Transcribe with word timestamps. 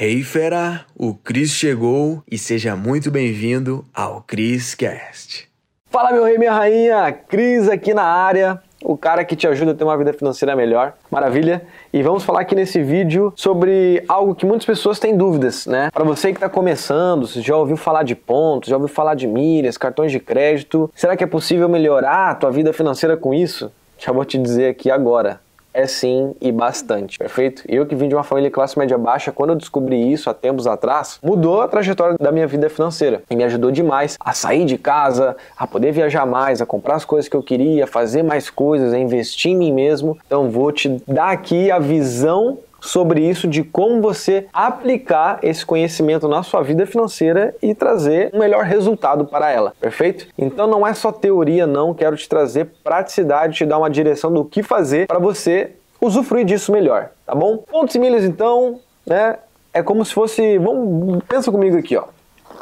Hey 0.00 0.22
fera, 0.22 0.82
o 0.96 1.12
Cris 1.12 1.50
chegou 1.50 2.22
e 2.30 2.38
seja 2.38 2.76
muito 2.76 3.10
bem-vindo 3.10 3.84
ao 3.92 4.22
Cris 4.24 4.72
Cast. 4.72 5.48
Fala 5.90 6.12
meu 6.12 6.22
rei, 6.22 6.38
minha 6.38 6.52
rainha, 6.52 7.12
Cris 7.12 7.68
aqui 7.68 7.92
na 7.92 8.04
área, 8.04 8.62
o 8.80 8.96
cara 8.96 9.24
que 9.24 9.34
te 9.34 9.48
ajuda 9.48 9.72
a 9.72 9.74
ter 9.74 9.82
uma 9.82 9.98
vida 9.98 10.12
financeira 10.12 10.54
melhor. 10.54 10.94
Maravilha? 11.10 11.66
E 11.92 12.00
vamos 12.00 12.22
falar 12.22 12.42
aqui 12.42 12.54
nesse 12.54 12.80
vídeo 12.80 13.32
sobre 13.34 14.04
algo 14.06 14.36
que 14.36 14.46
muitas 14.46 14.64
pessoas 14.64 15.00
têm 15.00 15.16
dúvidas, 15.16 15.66
né? 15.66 15.90
Para 15.92 16.04
você 16.04 16.28
que 16.28 16.36
está 16.36 16.48
começando, 16.48 17.26
você 17.26 17.42
já 17.42 17.56
ouviu 17.56 17.76
falar 17.76 18.04
de 18.04 18.14
pontos, 18.14 18.68
já 18.68 18.76
ouviu 18.76 18.88
falar 18.88 19.16
de 19.16 19.26
milhas, 19.26 19.76
cartões 19.76 20.12
de 20.12 20.20
crédito, 20.20 20.88
será 20.94 21.16
que 21.16 21.24
é 21.24 21.26
possível 21.26 21.68
melhorar 21.68 22.30
a 22.30 22.34
tua 22.36 22.52
vida 22.52 22.72
financeira 22.72 23.16
com 23.16 23.34
isso? 23.34 23.72
Já 23.98 24.12
vou 24.12 24.24
te 24.24 24.38
dizer 24.38 24.68
aqui 24.68 24.92
agora 24.92 25.40
é 25.78 25.86
sim 25.86 26.34
e 26.40 26.50
bastante, 26.50 27.16
perfeito? 27.16 27.62
Eu 27.68 27.86
que 27.86 27.94
vim 27.94 28.08
de 28.08 28.14
uma 28.14 28.24
família 28.24 28.50
classe 28.50 28.76
média 28.76 28.98
baixa, 28.98 29.30
quando 29.30 29.50
eu 29.50 29.56
descobri 29.56 30.12
isso 30.12 30.28
há 30.28 30.34
tempos 30.34 30.66
atrás, 30.66 31.20
mudou 31.22 31.60
a 31.60 31.68
trajetória 31.68 32.16
da 32.18 32.32
minha 32.32 32.48
vida 32.48 32.68
financeira 32.68 33.22
e 33.30 33.36
me 33.36 33.44
ajudou 33.44 33.70
demais 33.70 34.16
a 34.18 34.32
sair 34.32 34.64
de 34.64 34.76
casa, 34.76 35.36
a 35.56 35.66
poder 35.68 35.92
viajar 35.92 36.26
mais, 36.26 36.60
a 36.60 36.66
comprar 36.66 36.96
as 36.96 37.04
coisas 37.04 37.28
que 37.28 37.36
eu 37.36 37.42
queria, 37.42 37.86
fazer 37.86 38.24
mais 38.24 38.50
coisas, 38.50 38.92
a 38.92 38.98
investir 38.98 39.52
em 39.52 39.56
mim 39.56 39.72
mesmo. 39.72 40.18
Então 40.26 40.50
vou 40.50 40.72
te 40.72 41.00
dar 41.06 41.30
aqui 41.30 41.70
a 41.70 41.78
visão 41.78 42.58
sobre 42.80 43.28
isso, 43.28 43.48
de 43.48 43.62
como 43.62 44.00
você 44.00 44.46
aplicar 44.52 45.38
esse 45.42 45.64
conhecimento 45.64 46.28
na 46.28 46.42
sua 46.42 46.62
vida 46.62 46.86
financeira 46.86 47.54
e 47.62 47.74
trazer 47.74 48.30
um 48.32 48.38
melhor 48.38 48.64
resultado 48.64 49.24
para 49.24 49.50
ela, 49.50 49.74
perfeito? 49.80 50.26
Então 50.38 50.66
não 50.66 50.86
é 50.86 50.94
só 50.94 51.10
teoria, 51.10 51.66
não, 51.66 51.94
quero 51.94 52.16
te 52.16 52.28
trazer 52.28 52.66
praticidade, 52.84 53.56
te 53.56 53.66
dar 53.66 53.78
uma 53.78 53.90
direção 53.90 54.32
do 54.32 54.44
que 54.44 54.62
fazer 54.62 55.06
para 55.06 55.18
você 55.18 55.72
usufruir 56.00 56.44
disso 56.44 56.72
melhor, 56.72 57.10
tá 57.26 57.34
bom? 57.34 57.58
Pontos 57.58 57.94
e 57.94 57.98
milhas, 57.98 58.24
então, 58.24 58.80
né? 59.06 59.38
É 59.72 59.82
como 59.82 60.04
se 60.04 60.14
fosse. 60.14 60.58
Vamos, 60.58 61.22
pensa 61.28 61.50
comigo 61.50 61.76
aqui, 61.76 61.96
ó. 61.96 62.04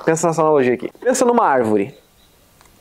Pensa 0.05 0.27
nessa 0.27 0.43
analogia 0.43 0.75
aqui. 0.75 0.91
Pensa 1.01 1.25
numa 1.25 1.45
árvore. 1.45 1.95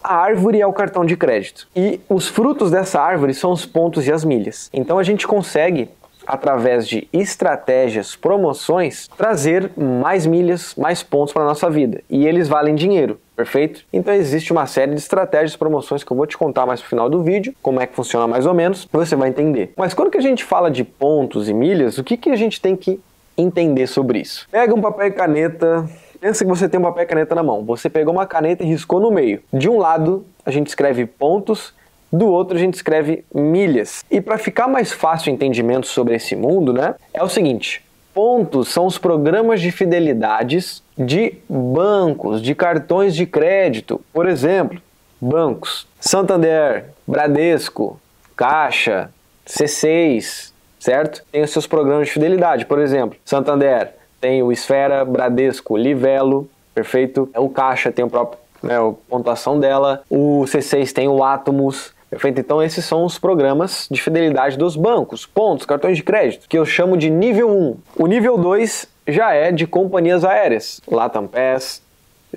A 0.04 0.16
árvore 0.16 0.62
é 0.62 0.68
o 0.68 0.74
cartão 0.74 1.06
de 1.06 1.16
crédito. 1.16 1.68
E 1.76 2.00
os 2.10 2.28
frutos 2.28 2.70
dessa 2.70 3.02
árvore 3.02 3.34
são 3.34 3.52
os 3.52 3.66
pontos 3.66 4.06
e 4.08 4.12
as 4.12 4.24
milhas. 4.24 4.70
Então 4.74 5.00
a 5.00 5.04
gente 5.04 5.26
consegue 5.26 5.90
através 6.26 6.88
de 6.88 7.08
estratégias, 7.12 8.16
promoções, 8.16 9.08
trazer 9.18 9.72
mais 9.78 10.26
milhas, 10.26 10.74
mais 10.76 11.04
pontos 11.04 11.34
para 11.34 11.44
a 11.44 11.46
nossa 11.46 11.70
vida. 11.70 12.02
E 12.10 12.26
eles 12.26 12.48
valem 12.48 12.76
dinheiro, 12.76 13.20
perfeito? 13.36 13.84
Então 13.92 14.14
existe 14.14 14.52
uma 14.52 14.66
série 14.66 14.92
de 14.92 15.00
estratégias, 15.00 15.56
promoções 15.56 16.04
que 16.04 16.12
eu 16.12 16.18
vou 16.18 16.26
te 16.26 16.38
contar 16.38 16.66
mais 16.66 16.82
no 16.82 16.88
final 16.88 17.10
do 17.10 17.24
vídeo, 17.24 17.54
como 17.62 17.80
é 17.80 17.88
que 17.88 17.96
funciona 17.96 18.28
mais 18.28 18.46
ou 18.46 18.54
menos, 18.54 18.88
você 18.92 19.16
vai 19.16 19.30
entender. 19.30 19.74
Mas 19.76 19.94
quando 19.94 20.12
que 20.12 20.18
a 20.18 20.22
gente 20.22 20.44
fala 20.44 20.70
de 20.72 20.84
pontos 20.84 21.50
e 21.50 21.54
milhas, 21.54 21.98
o 21.98 22.04
que, 22.04 22.18
que 22.18 22.30
a 22.30 22.36
gente 22.36 22.62
tem 22.62 22.76
que 22.76 23.00
entender 23.38 23.88
sobre 23.88 24.20
isso? 24.20 24.48
Pega 24.50 24.74
um 24.74 24.82
papel 24.82 25.08
e 25.08 25.12
caneta, 25.12 25.86
Pensa 26.26 26.44
que 26.44 26.50
você 26.50 26.68
tem 26.68 26.80
um 26.80 26.84
papel 26.84 27.04
e 27.04 27.06
caneta 27.06 27.36
na 27.36 27.44
mão. 27.44 27.64
Você 27.66 27.88
pegou 27.88 28.12
uma 28.12 28.26
caneta 28.26 28.64
e 28.64 28.66
riscou 28.66 29.00
no 29.00 29.12
meio. 29.12 29.44
De 29.54 29.70
um 29.70 29.78
lado, 29.78 30.26
a 30.44 30.50
gente 30.50 30.66
escreve 30.66 31.06
pontos 31.06 31.72
do 32.18 32.28
outro 32.28 32.56
a 32.56 32.60
gente 32.60 32.76
escreve 32.76 33.26
milhas. 33.34 34.04
E 34.10 34.22
para 34.22 34.38
ficar 34.38 34.68
mais 34.68 34.92
fácil 34.92 35.32
o 35.32 35.36
entendimento 35.36 35.88
sobre 35.88 36.16
esse 36.16 36.36
mundo, 36.36 36.74
né, 36.74 36.96
é 37.14 37.24
o 37.24 37.30
seguinte: 37.30 37.84
pontos 38.14 38.70
são 38.70 38.86
os 38.86 38.98
programas 38.98 39.62
de 39.62 39.72
fidelidades 39.72 40.84
de 40.98 41.38
bancos, 41.50 42.42
de 42.42 42.56
cartões 42.56 43.16
de 43.16 43.26
crédito, 43.26 44.02
por 44.14 44.28
exemplo, 44.28 44.82
bancos 45.20 45.88
Santander, 46.00 46.86
Bradesco, 47.06 48.00
Caixa, 48.36 49.10
C6, 49.46 50.54
certo? 50.80 51.24
Tem 51.32 51.44
os 51.44 51.52
seus 51.52 51.68
programas 51.68 52.08
de 52.08 52.14
fidelidade, 52.14 52.66
por 52.66 52.80
exemplo, 52.80 53.18
Santander 53.26 53.94
tem 54.22 54.42
o 54.42 54.52
Esfera, 54.52 55.04
Bradesco, 55.04 55.78
Livelo, 55.78 56.50
perfeito? 56.74 57.30
O 57.36 57.50
Caixa 57.50 57.92
tem 57.92 58.04
o 58.06 58.10
próprio 58.10 58.40
né, 58.66 58.78
a 58.78 58.94
pontuação 59.08 59.60
dela, 59.60 60.02
o 60.10 60.44
C6 60.46 60.92
tem 60.92 61.08
o 61.08 61.24
Atomos, 61.24 61.94
Perfeito? 62.16 62.40
Então, 62.40 62.64
esses 62.64 62.86
são 62.86 63.04
os 63.04 63.20
programas 63.20 63.90
de 63.92 64.02
fidelidade 64.02 64.58
dos 64.58 64.78
bancos, 64.78 65.26
pontos, 65.26 65.66
cartões 65.66 65.98
de 65.98 66.04
crédito, 66.04 66.48
que 66.48 66.58
eu 66.58 66.66
chamo 66.66 66.96
de 66.96 67.10
nível 67.10 67.50
1. 67.50 67.78
O 67.98 68.08
nível 68.08 68.38
2 68.38 68.88
já 69.06 69.34
é 69.34 69.52
de 69.52 69.68
companhias 69.68 70.24
aéreas, 70.24 70.80
Latam 70.90 71.28
Pass, 71.28 71.82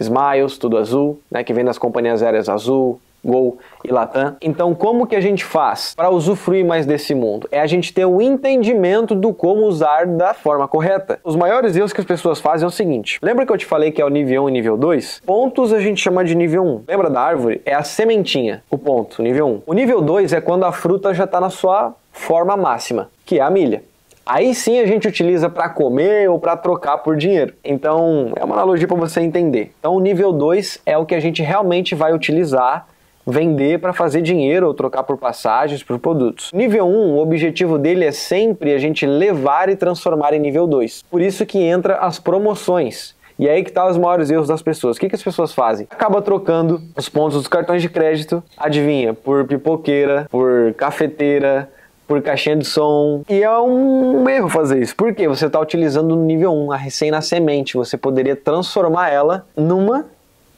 Smiles, 0.00 0.58
tudo 0.58 0.78
azul, 0.78 1.20
né, 1.30 1.44
que 1.44 1.54
vem 1.54 1.64
das 1.64 1.78
companhias 1.78 2.24
aéreas 2.24 2.48
Azul, 2.48 3.00
Gol 3.28 3.58
e 3.84 3.92
Latam. 3.92 4.36
Então, 4.40 4.74
como 4.74 5.06
que 5.06 5.14
a 5.14 5.20
gente 5.20 5.44
faz 5.44 5.94
para 5.94 6.10
usufruir 6.10 6.64
mais 6.64 6.86
desse 6.86 7.14
mundo? 7.14 7.48
É 7.52 7.60
a 7.60 7.66
gente 7.66 7.92
ter 7.92 8.04
o 8.04 8.16
um 8.16 8.20
entendimento 8.20 9.14
do 9.14 9.32
como 9.32 9.66
usar 9.66 10.06
da 10.06 10.32
forma 10.32 10.66
correta. 10.66 11.20
Os 11.22 11.36
maiores 11.36 11.76
erros 11.76 11.92
que 11.92 12.00
as 12.00 12.06
pessoas 12.06 12.40
fazem 12.40 12.64
é 12.64 12.68
o 12.68 12.70
seguinte: 12.70 13.18
lembra 13.22 13.44
que 13.44 13.52
eu 13.52 13.58
te 13.58 13.66
falei 13.66 13.90
que 13.90 14.00
é 14.00 14.04
o 14.04 14.08
nível 14.08 14.44
1 14.44 14.48
e 14.48 14.52
nível 14.52 14.76
2? 14.76 15.22
Pontos 15.24 15.72
a 15.72 15.80
gente 15.80 16.00
chama 16.00 16.24
de 16.24 16.34
nível 16.34 16.64
1. 16.64 16.84
Lembra 16.88 17.10
da 17.10 17.20
árvore? 17.20 17.60
É 17.64 17.74
a 17.74 17.82
sementinha, 17.82 18.62
o 18.70 18.78
ponto, 18.78 19.22
nível 19.22 19.46
1. 19.46 19.62
O 19.66 19.72
nível 19.74 20.00
2 20.00 20.32
é 20.32 20.40
quando 20.40 20.64
a 20.64 20.72
fruta 20.72 21.12
já 21.12 21.24
está 21.24 21.40
na 21.40 21.50
sua 21.50 21.94
forma 22.12 22.56
máxima, 22.56 23.10
que 23.24 23.38
é 23.38 23.42
a 23.42 23.50
milha. 23.50 23.82
Aí 24.28 24.54
sim 24.54 24.78
a 24.78 24.84
gente 24.84 25.08
utiliza 25.08 25.48
para 25.48 25.70
comer 25.70 26.28
ou 26.28 26.38
para 26.38 26.54
trocar 26.54 26.98
por 26.98 27.16
dinheiro. 27.16 27.54
Então, 27.64 28.30
é 28.36 28.44
uma 28.44 28.56
analogia 28.56 28.86
para 28.86 28.96
você 28.96 29.22
entender. 29.22 29.72
Então, 29.78 29.94
o 29.94 30.00
nível 30.00 30.34
2 30.34 30.82
é 30.84 30.98
o 30.98 31.06
que 31.06 31.14
a 31.14 31.20
gente 31.20 31.42
realmente 31.42 31.94
vai 31.94 32.12
utilizar 32.12 32.86
vender 33.28 33.78
para 33.78 33.92
fazer 33.92 34.22
dinheiro 34.22 34.66
ou 34.66 34.72
trocar 34.72 35.02
por 35.02 35.18
passagens, 35.18 35.82
por 35.82 35.98
produtos. 35.98 36.50
Nível 36.52 36.86
1, 36.86 37.14
o 37.14 37.18
objetivo 37.18 37.78
dele 37.78 38.04
é 38.04 38.12
sempre 38.12 38.72
a 38.72 38.78
gente 38.78 39.06
levar 39.06 39.68
e 39.68 39.76
transformar 39.76 40.32
em 40.32 40.40
nível 40.40 40.66
2. 40.66 41.04
Por 41.10 41.20
isso 41.20 41.44
que 41.44 41.58
entra 41.58 41.96
as 41.96 42.18
promoções. 42.18 43.14
E 43.38 43.48
aí 43.48 43.62
que 43.62 43.70
tá 43.70 43.86
os 43.86 43.96
maiores 43.96 44.30
erros 44.30 44.48
das 44.48 44.62
pessoas. 44.62 44.96
O 44.96 45.00
que, 45.00 45.08
que 45.08 45.14
as 45.14 45.22
pessoas 45.22 45.52
fazem? 45.52 45.86
Acaba 45.90 46.20
trocando 46.20 46.82
os 46.96 47.08
pontos 47.08 47.36
dos 47.36 47.46
cartões 47.46 47.82
de 47.82 47.88
crédito, 47.88 48.42
adivinha, 48.56 49.14
por 49.14 49.46
pipoqueira, 49.46 50.26
por 50.28 50.74
cafeteira, 50.74 51.70
por 52.06 52.20
caixinha 52.22 52.56
de 52.56 52.64
som. 52.64 53.22
E 53.28 53.42
é 53.42 53.60
um 53.60 54.28
erro 54.28 54.48
fazer 54.48 54.82
isso. 54.82 54.96
Por 54.96 55.14
quê? 55.14 55.28
Você 55.28 55.46
está 55.46 55.60
utilizando 55.60 56.16
no 56.16 56.24
nível 56.24 56.52
1, 56.52 56.72
a 56.72 56.76
recém-nascemente. 56.76 57.76
Você 57.76 57.96
poderia 57.96 58.34
transformar 58.34 59.10
ela 59.10 59.46
numa 59.54 60.06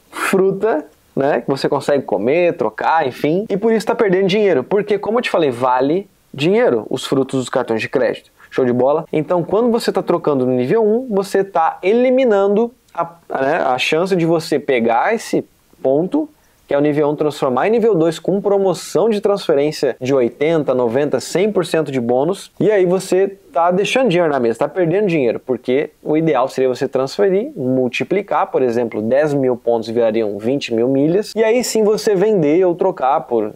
fruta 0.09 0.85
né? 1.21 1.41
Que 1.41 1.47
você 1.47 1.69
consegue 1.69 2.03
comer, 2.03 2.57
trocar, 2.57 3.07
enfim. 3.07 3.45
E 3.49 3.55
por 3.55 3.71
isso 3.71 3.79
está 3.79 3.95
perdendo 3.95 4.27
dinheiro. 4.27 4.63
Porque, 4.63 4.97
como 4.97 5.19
eu 5.19 5.21
te 5.21 5.29
falei, 5.29 5.51
vale 5.51 6.09
dinheiro 6.33 6.85
os 6.89 7.05
frutos 7.05 7.39
dos 7.39 7.49
cartões 7.49 7.81
de 7.81 7.87
crédito. 7.87 8.31
Show 8.49 8.65
de 8.65 8.73
bola? 8.73 9.05
Então, 9.13 9.43
quando 9.43 9.71
você 9.71 9.91
está 9.91 10.01
trocando 10.01 10.45
no 10.45 10.51
nível 10.51 10.83
1, 10.83 11.07
você 11.09 11.39
está 11.39 11.77
eliminando 11.81 12.73
a, 12.93 13.15
né, 13.41 13.57
a 13.65 13.77
chance 13.77 14.15
de 14.15 14.25
você 14.25 14.59
pegar 14.59 15.13
esse 15.13 15.45
ponto 15.81 16.29
que 16.71 16.75
é 16.75 16.77
o 16.77 16.81
nível 16.81 17.09
1 17.09 17.15
transformar 17.17 17.67
em 17.67 17.71
nível 17.71 17.93
2 17.93 18.17
com 18.17 18.39
promoção 18.39 19.09
de 19.09 19.19
transferência 19.19 19.97
de 19.99 20.13
80, 20.13 20.73
90, 20.73 21.17
100% 21.17 21.91
de 21.91 21.99
bônus. 21.99 22.49
E 22.61 22.71
aí 22.71 22.85
você 22.85 23.27
tá 23.27 23.71
deixando 23.71 24.07
dinheiro 24.07 24.31
na 24.31 24.39
mesa, 24.39 24.59
tá 24.59 24.69
perdendo 24.69 25.07
dinheiro, 25.07 25.37
porque 25.37 25.89
o 26.01 26.15
ideal 26.15 26.47
seria 26.47 26.69
você 26.69 26.87
transferir, 26.87 27.51
multiplicar, 27.57 28.47
por 28.47 28.61
exemplo, 28.61 29.01
10 29.01 29.33
mil 29.33 29.57
pontos 29.57 29.89
virariam 29.89 30.37
20 30.37 30.73
mil 30.73 30.87
milhas, 30.87 31.33
e 31.35 31.43
aí 31.43 31.61
sim 31.61 31.83
você 31.83 32.15
vender 32.15 32.63
ou 32.63 32.73
trocar 32.73 33.19
por 33.19 33.51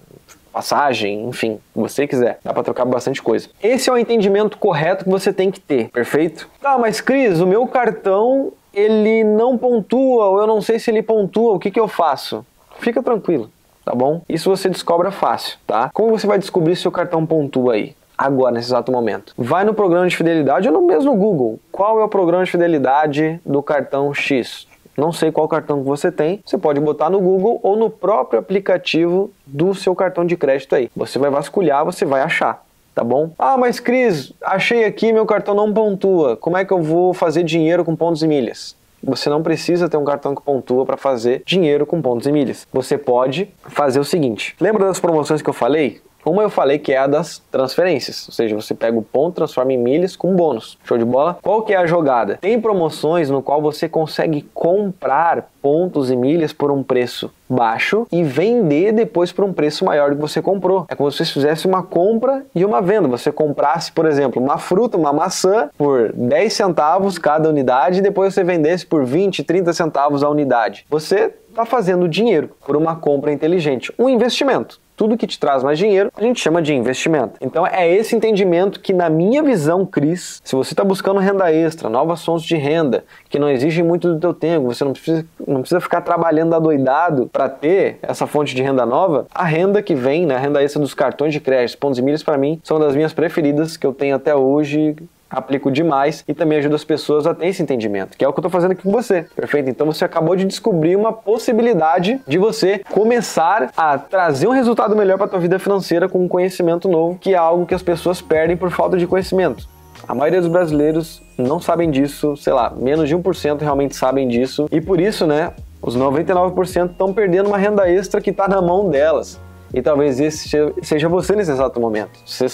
passagem, 0.52 1.24
enfim, 1.24 1.58
você 1.74 2.06
quiser. 2.06 2.40
Dá 2.44 2.54
para 2.54 2.64
trocar 2.64 2.84
bastante 2.84 3.22
coisa. 3.22 3.48
Esse 3.64 3.90
é 3.90 3.94
o 3.94 3.98
entendimento 3.98 4.58
correto 4.58 5.06
que 5.06 5.10
você 5.10 5.32
tem 5.32 5.50
que 5.50 5.62
ter, 5.62 5.90
perfeito? 5.90 6.50
Tá, 6.62 6.78
mas 6.78 7.00
Cris, 7.00 7.40
o 7.40 7.48
meu 7.48 7.66
cartão 7.66 8.52
ele 8.74 9.24
não 9.24 9.58
pontua, 9.58 10.26
ou 10.26 10.42
eu 10.42 10.46
não 10.48 10.60
sei 10.60 10.80
se 10.80 10.92
ele 10.92 11.02
pontua, 11.02 11.54
o 11.54 11.60
que, 11.60 11.72
que 11.72 11.80
eu 11.80 11.88
faço? 11.88 12.46
Fica 12.80 13.02
tranquilo, 13.02 13.50
tá 13.84 13.94
bom? 13.94 14.22
Isso 14.28 14.50
você 14.50 14.70
descobre 14.70 15.10
fácil, 15.12 15.58
tá? 15.66 15.90
Como 15.94 16.12
você 16.12 16.28
vai 16.28 16.38
descobrir 16.38 16.76
se 16.76 16.88
o 16.88 16.92
cartão 16.92 17.26
pontua 17.26 17.74
aí? 17.74 17.96
Agora, 18.18 18.54
nesse 18.54 18.70
exato 18.70 18.92
momento. 18.92 19.34
Vai 19.38 19.66
no 19.66 19.74
programa 19.74 20.08
de 20.08 20.16
fidelidade 20.16 20.68
ou 20.70 20.74
no 20.74 20.82
mesmo 20.88 21.14
Google. 21.16 21.60
Qual 21.72 22.00
é 22.00 22.04
o 22.04 22.08
programa 22.08 22.46
de 22.46 22.52
fidelidade 22.52 23.40
do 23.46 23.62
cartão 23.62 24.14
X? 24.14 24.68
Não 24.98 25.12
sei 25.12 25.30
qual 25.32 25.48
cartão 25.48 25.80
que 25.80 25.86
você 25.86 26.10
tem, 26.10 26.42
você 26.46 26.58
pode 26.58 26.80
botar 26.80 27.10
no 27.10 27.20
Google 27.20 27.60
ou 27.62 27.76
no 27.76 27.90
próprio 27.90 28.40
aplicativo 28.40 29.30
do 29.46 29.76
seu 29.76 29.94
cartão 29.94 30.26
de 30.26 30.38
crédito 30.38 30.74
aí. 30.74 30.90
Você 30.96 31.20
vai 31.20 31.30
vasculhar, 31.30 31.84
você 31.84 32.06
vai 32.06 32.22
achar, 32.22 32.64
tá 32.94 33.04
bom? 33.04 33.32
Ah, 33.38 33.58
mas 33.58 33.82
Cris, 33.82 34.32
achei 34.42 34.86
aqui, 34.86 35.12
meu 35.12 35.26
cartão 35.26 35.54
não 35.54 35.74
pontua. 35.74 36.38
Como 36.38 36.56
é 36.56 36.64
que 36.64 36.72
eu 36.72 36.82
vou 36.82 37.14
fazer 37.14 37.44
dinheiro 37.44 37.84
com 37.84 37.94
pontos 37.94 38.24
e 38.24 38.28
milhas? 38.28 38.74
Você 39.06 39.30
não 39.30 39.44
precisa 39.44 39.88
ter 39.88 39.98
um 39.98 40.04
cartão 40.04 40.34
que 40.34 40.42
pontua 40.42 40.86
para 40.86 40.98
fazer 40.98 41.44
dinheiro 41.46 41.86
com 41.86 42.02
pontos 42.02 42.26
e 42.26 42.32
milhas. 42.32 42.68
Você 42.74 42.98
pode 42.98 43.48
fazer 43.68 44.00
o 44.00 44.04
seguinte: 44.04 44.56
lembra 44.60 44.86
das 44.86 45.00
promoções 45.00 45.42
que 45.42 45.50
eu 45.50 45.54
falei? 45.54 46.02
Uma 46.26 46.42
eu 46.42 46.50
falei 46.50 46.80
que 46.80 46.92
é 46.92 46.98
a 46.98 47.06
das 47.06 47.38
transferências, 47.52 48.28
ou 48.28 48.34
seja, 48.34 48.56
você 48.56 48.74
pega 48.74 48.98
o 48.98 49.04
ponto, 49.04 49.36
transforma 49.36 49.74
em 49.74 49.78
milhas 49.78 50.16
com 50.16 50.36
bônus. 50.36 50.76
Show 50.84 50.98
de 50.98 51.06
bola? 51.06 51.38
Qual 51.42 51.62
que 51.62 51.74
é 51.74 51.78
a 51.78 51.86
jogada? 51.86 52.40
Tem 52.42 52.60
promoções 52.60 53.30
no 53.30 53.44
qual 53.44 53.62
você 53.62 53.88
consegue 53.88 54.42
comprar 54.54 55.48
pontos 55.62 56.10
e 56.10 56.16
milhas 56.16 56.52
por 56.52 56.72
um 56.72 56.82
preço 56.82 57.32
baixo 57.48 58.08
e 58.12 58.24
vender 58.24 58.92
depois 58.92 59.32
por 59.32 59.46
um 59.46 59.54
preço 59.54 59.86
maior 59.86 60.10
do 60.10 60.16
que 60.16 60.22
você 60.22 60.42
comprou. 60.42 60.86
É 60.90 60.96
como 60.96 61.12
se 61.12 61.18
você 61.18 61.26
fizesse 61.26 61.68
uma 61.68 61.84
compra 61.84 62.44
e 62.56 62.66
uma 62.66 62.82
venda. 62.82 63.08
Você 63.08 63.32
comprasse, 63.32 63.92
por 63.92 64.06
exemplo, 64.06 64.42
uma 64.42 64.58
fruta, 64.58 64.98
uma 64.98 65.14
maçã 65.14 65.70
por 65.78 66.12
10 66.14 66.54
centavos 66.54 67.18
cada 67.18 67.50
unidade 67.50 68.00
e 68.00 68.02
depois 68.02 68.34
você 68.34 68.44
vendesse 68.44 68.86
por 68.86 69.06
20, 69.06 69.44
30 69.44 69.74
centavos 69.74 70.24
a 70.24 70.30
unidade. 70.30 70.86
Você 70.90 71.34
está 71.50 71.66
fazendo 71.66 72.08
dinheiro 72.08 72.50
por 72.66 72.76
uma 72.76 72.96
compra 72.96 73.32
inteligente, 73.32 73.94
um 73.98 74.10
investimento. 74.10 74.80
Tudo 74.96 75.18
que 75.18 75.28
te 75.28 75.40
traz 75.40 75.64
mais 75.64 75.78
dinheiro, 75.78 76.12
a 76.16 76.22
gente 76.22 76.40
chama 76.40 76.62
de 76.62 76.74
investimento. 76.74 77.34
Então 77.42 77.66
é 77.68 77.90
esse 77.94 78.16
entendimento 78.16 78.80
que, 78.80 78.94
na 78.94 79.10
minha 79.10 79.44
visão, 79.44 79.86
Cris, 79.86 80.42
se 80.44 80.56
você 80.56 80.74
está 80.74 80.84
buscando 80.84 81.20
renda 81.20 81.52
extra, 81.52 81.90
novas 81.90 82.24
fontes 82.24 82.46
de 82.46 82.56
renda, 82.56 83.04
que 83.30 83.38
não 83.38 83.50
exigem 83.50 83.84
muito 83.84 84.14
do 84.14 84.20
teu 84.20 84.34
tempo, 84.34 84.68
você 84.68 84.84
não 84.84 84.94
precisa, 84.94 85.26
não 85.46 85.62
precisa 85.62 85.82
ficar 85.82 86.02
trabalhando 86.02 86.56
adoidado 86.56 87.28
para 87.32 87.50
ter 87.50 88.00
essa 88.02 88.26
fonte 88.26 88.56
de 88.56 88.62
renda 88.62 88.86
nova, 88.86 89.28
a 89.34 89.44
renda 89.44 89.82
que 89.82 89.96
vem, 89.96 90.26
né, 90.26 90.36
a 90.36 90.40
renda 90.40 90.64
extra 90.64 90.82
dos 90.82 90.94
cartões 90.94 91.34
de 91.34 91.40
crédito, 91.40 91.78
pontos 91.78 92.00
e 92.00 92.02
milhas, 92.02 92.24
para 92.24 92.38
mim, 92.38 92.60
são 92.64 92.80
das 92.80 92.96
minhas 92.96 93.14
preferidas 93.14 93.76
que 93.78 93.86
eu 93.86 93.94
tenho 93.94 94.16
até 94.16 94.36
hoje 94.36 94.96
aplico 95.36 95.70
demais 95.70 96.24
e 96.28 96.34
também 96.34 96.58
ajuda 96.58 96.76
as 96.76 96.84
pessoas 96.84 97.28
a 97.28 97.34
ter 97.34 97.48
esse 97.48 97.62
entendimento, 97.62 98.18
que 98.18 98.24
é 98.24 98.28
o 98.28 98.34
que 98.34 98.40
eu 98.40 98.42
estou 98.42 98.52
fazendo 98.52 98.72
aqui 98.72 98.84
com 98.84 98.92
você, 98.92 99.28
perfeito? 99.36 99.70
Então 99.70 99.86
você 99.86 100.06
acabou 100.06 100.36
de 100.36 100.46
descobrir 100.46 100.96
uma 100.96 101.12
possibilidade 101.12 102.22
de 102.28 102.38
você 102.38 102.82
começar 102.92 103.72
a 103.76 103.98
trazer 103.98 104.48
um 104.48 104.52
resultado 104.52 104.96
melhor 104.96 105.18
para 105.18 105.26
a 105.26 105.30
tua 105.30 105.40
vida 105.40 105.60
financeira 105.60 106.08
com 106.08 106.24
um 106.24 106.28
conhecimento 106.28 106.88
novo, 106.88 107.18
que 107.20 107.34
é 107.34 107.38
algo 107.38 107.66
que 107.66 107.76
as 107.76 107.84
pessoas 107.84 108.22
perdem 108.22 108.56
por 108.56 108.72
falta 108.72 108.98
de 108.98 109.06
conhecimento. 109.06 109.68
A 110.08 110.14
maioria 110.14 110.40
dos 110.40 110.50
brasileiros 110.50 111.22
não 111.38 111.60
sabem 111.60 111.90
disso, 111.90 112.38
sei 112.38 112.54
lá, 112.54 112.72
menos 112.76 113.10
de 113.10 113.16
1% 113.16 113.60
realmente 113.60 113.96
sabem 113.96 114.28
disso, 114.28 114.68
e 114.72 114.80
por 114.80 115.00
isso, 115.02 115.26
né, 115.26 115.52
os 115.82 115.98
99% 115.98 116.92
estão 116.92 117.14
perdendo 117.14 117.48
uma 117.48 117.58
renda 117.58 117.90
extra 117.90 118.22
que 118.22 118.30
está 118.30 118.48
na 118.48 118.62
mão 118.62 118.90
delas. 118.90 119.40
E 119.74 119.82
talvez 119.82 120.20
esse 120.20 120.50
seja 120.82 121.10
você 121.10 121.36
nesse 121.36 121.52
exato 121.52 121.80
momento. 121.80 122.20
Você 122.26 122.48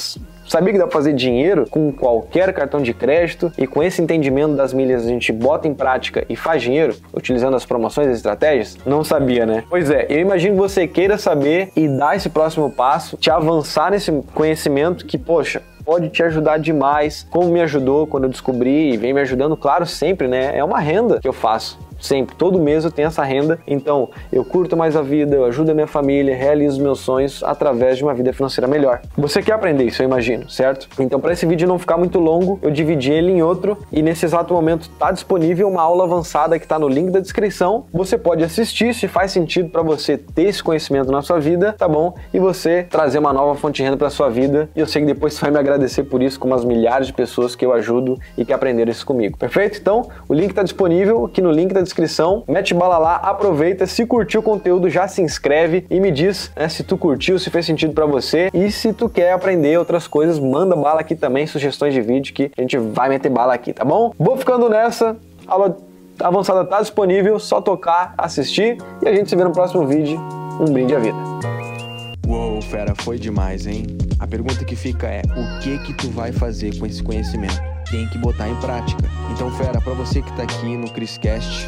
Sabia 0.51 0.73
que 0.73 0.79
dá 0.79 0.85
para 0.85 0.91
fazer 0.91 1.13
dinheiro 1.13 1.65
com 1.69 1.93
qualquer 1.93 2.51
cartão 2.51 2.81
de 2.81 2.93
crédito 2.93 3.53
e 3.57 3.65
com 3.65 3.81
esse 3.81 4.01
entendimento 4.01 4.53
das 4.53 4.73
milhas 4.73 5.05
a 5.05 5.07
gente 5.07 5.31
bota 5.31 5.65
em 5.65 5.73
prática 5.73 6.25
e 6.27 6.35
faz 6.35 6.61
dinheiro 6.61 6.93
utilizando 7.13 7.55
as 7.55 7.65
promoções 7.65 8.09
e 8.09 8.11
estratégias? 8.11 8.77
Não 8.85 9.01
sabia, 9.01 9.45
né? 9.45 9.63
Pois 9.69 9.89
é, 9.89 10.07
eu 10.09 10.19
imagino 10.19 10.55
que 10.55 10.61
você 10.61 10.85
queira 10.87 11.17
saber 11.17 11.71
e 11.73 11.87
dar 11.87 12.17
esse 12.17 12.29
próximo 12.29 12.69
passo, 12.69 13.15
te 13.15 13.31
avançar 13.31 13.91
nesse 13.91 14.11
conhecimento 14.33 15.05
que, 15.05 15.17
poxa, 15.17 15.61
pode 15.85 16.09
te 16.09 16.21
ajudar 16.21 16.57
demais, 16.57 17.25
como 17.31 17.49
me 17.49 17.61
ajudou 17.61 18.05
quando 18.05 18.25
eu 18.25 18.29
descobri 18.29 18.93
e 18.93 18.97
vem 18.97 19.13
me 19.13 19.21
ajudando, 19.21 19.55
claro, 19.55 19.85
sempre, 19.85 20.27
né? 20.27 20.57
É 20.57 20.63
uma 20.63 20.79
renda 20.79 21.21
que 21.21 21.27
eu 21.29 21.33
faço 21.33 21.79
sempre, 22.01 22.36
todo 22.36 22.59
mês 22.59 22.83
eu 22.83 22.92
tenho 22.92 23.07
essa 23.07 23.24
renda, 23.24 23.59
então 23.68 24.09
eu 24.31 24.44
curto 24.44 24.75
mais 24.75 24.95
a 24.95 25.01
vida, 25.01 25.36
eu 25.36 25.45
ajudo 25.45 25.71
a 25.71 25.74
minha 25.74 25.88
família, 25.88 26.36
realizo 26.36 26.81
meus 26.81 27.00
sonhos 27.00 27.44
através 27.44 27.98
de 27.98 28.03
uma 28.03 28.13
vida 28.13 28.33
financeira 28.33 28.68
melhor. 28.68 29.01
Você 29.18 29.42
quer 29.42 29.53
aprender 29.53 29.83
isso, 29.83 30.01
eu 30.01 30.06
imagino, 30.06 30.50
certo? 30.50 30.88
Então, 31.00 31.19
para 31.19 31.33
esse 31.33 31.45
vídeo 31.45 31.68
não 31.68 31.80
ficar 31.80 31.98
muito 31.98 32.19
longo, 32.19 32.59
eu 32.62 32.71
dividi 32.71 33.12
ele 33.12 33.31
em 33.31 33.42
outro 33.42 33.77
e 33.92 34.01
nesse 34.01 34.25
exato 34.25 34.53
momento 34.53 34.83
está 34.83 35.12
disponível 35.12 35.68
uma 35.68 35.81
aula 35.81 36.03
avançada 36.03 36.57
que 36.57 36.65
está 36.65 36.77
no 36.80 36.88
link 36.88 37.12
da 37.12 37.19
descrição. 37.19 37.86
Você 37.94 38.18
pode 38.18 38.44
assistir 38.44 38.94
se 38.94 39.07
faz 39.07 39.31
sentido 39.31 39.69
para 39.69 39.81
você 39.81 40.18
ter 40.18 40.44
esse 40.44 40.63
conhecimento 40.63 41.12
na 41.12 41.21
sua 41.21 41.39
vida, 41.39 41.74
tá 41.77 41.88
bom? 41.88 42.13
E 42.33 42.39
você 42.39 42.83
trazer 42.89 43.19
uma 43.19 43.33
nova 43.33 43.56
fonte 43.56 43.77
de 43.77 43.83
renda 43.83 43.98
para 43.98 44.09
sua 44.09 44.30
vida. 44.30 44.69
E 44.75 44.80
eu 44.80 44.88
sei 44.88 45.01
que 45.01 45.07
depois 45.07 45.33
você 45.36 45.42
vai 45.42 45.51
me 45.51 45.59
agradecer 45.59 46.03
por 46.03 46.21
isso, 46.21 46.39
como 46.39 46.53
as 46.53 46.65
milhares 46.65 47.07
de 47.07 47.13
pessoas 47.13 47.56
que 47.56 47.65
eu 47.65 47.74
ajudo 47.74 48.18
e 48.38 48.45
que 48.45 48.53
aprenderam 48.53 48.92
isso 48.92 49.06
comigo. 49.06 49.38
Perfeito? 49.38 49.80
Então, 49.80 50.09
o 50.27 50.33
link 50.33 50.50
está 50.50 50.63
disponível 50.63 51.25
aqui 51.25 51.42
no 51.42 51.51
link 51.51 51.74
da 51.74 51.81
descrição. 51.81 51.90
Mete 52.47 52.73
bala 52.73 52.97
lá, 52.97 53.15
aproveita. 53.15 53.85
Se 53.85 54.05
curtiu 54.05 54.41
o 54.41 54.43
conteúdo, 54.43 54.89
já 54.89 55.07
se 55.07 55.21
inscreve 55.21 55.85
e 55.89 55.99
me 55.99 56.11
diz 56.11 56.51
né, 56.55 56.67
se 56.69 56.83
tu 56.83 56.97
curtiu, 56.97 57.38
se 57.39 57.49
fez 57.49 57.65
sentido 57.65 57.93
para 57.93 58.05
você. 58.05 58.49
E 58.53 58.71
se 58.71 58.93
tu 58.93 59.09
quer 59.09 59.33
aprender 59.33 59.77
outras 59.77 60.07
coisas, 60.07 60.39
manda 60.39 60.75
bala 60.75 61.01
aqui 61.01 61.15
também, 61.15 61.47
sugestões 61.47 61.93
de 61.93 62.01
vídeo 62.01 62.33
que 62.33 62.51
a 62.57 62.61
gente 62.61 62.77
vai 62.77 63.09
meter 63.09 63.29
bala 63.29 63.53
aqui, 63.53 63.73
tá 63.73 63.83
bom? 63.83 64.13
Vou 64.17 64.38
ficando 64.38 64.69
nessa. 64.69 65.15
Aula 65.47 65.77
avançada 66.19 66.63
tá 66.65 66.79
disponível, 66.79 67.39
só 67.39 67.61
tocar, 67.61 68.13
assistir 68.17 68.77
e 69.01 69.07
a 69.07 69.13
gente 69.13 69.29
se 69.29 69.35
vê 69.35 69.43
no 69.43 69.51
próximo 69.51 69.85
vídeo. 69.85 70.19
Um 70.59 70.65
brinde 70.65 70.95
à 70.95 70.99
vida. 70.99 71.17
Uou, 72.27 72.61
fera, 72.61 72.93
foi 72.95 73.17
demais, 73.17 73.65
hein? 73.65 73.85
A 74.19 74.27
pergunta 74.27 74.63
que 74.63 74.75
fica 74.75 75.07
é: 75.07 75.21
o 75.21 75.59
que 75.61 75.79
que 75.79 75.93
tu 75.93 76.09
vai 76.11 76.31
fazer 76.31 76.77
com 76.77 76.85
esse 76.85 77.01
conhecimento? 77.01 77.59
Tem 77.89 78.07
que 78.09 78.17
botar 78.17 78.47
em 78.47 78.55
prática. 78.55 79.03
Então, 79.31 79.51
fera, 79.51 79.81
para 79.81 79.93
você 79.93 80.21
que 80.21 80.31
tá 80.33 80.43
aqui 80.43 80.77
no 80.77 80.89
Criscast, 80.89 81.67